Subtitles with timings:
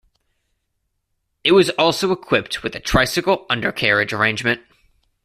[1.43, 4.61] It was also equipped with a tricycle undercarriage arrangement.